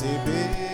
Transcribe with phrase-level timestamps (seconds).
[0.00, 0.67] receber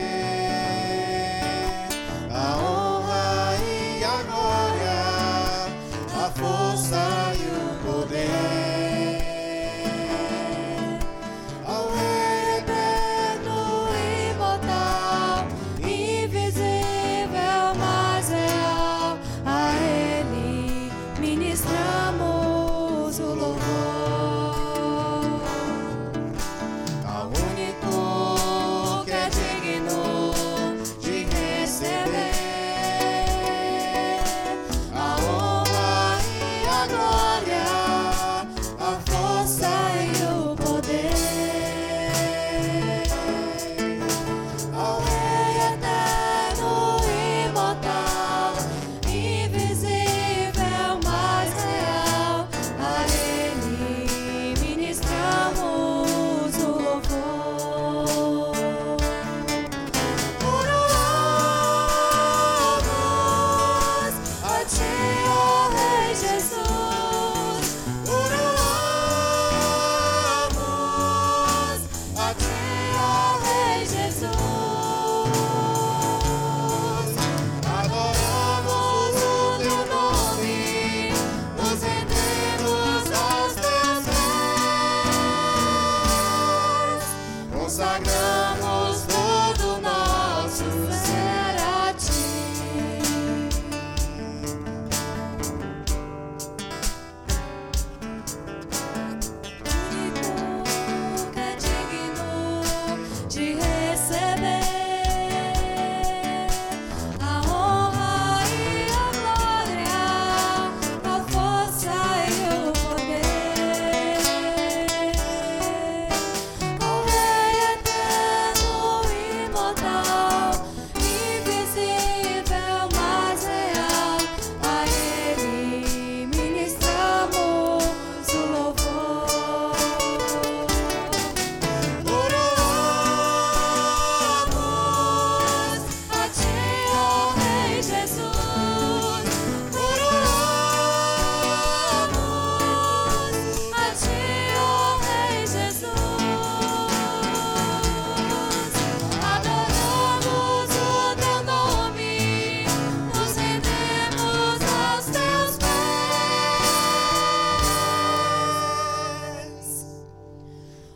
[88.04, 88.43] Max.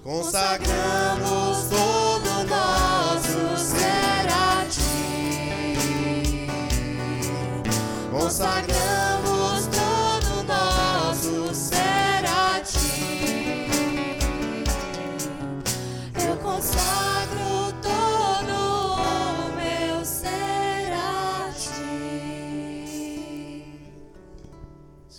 [0.09, 0.78] Consagrado.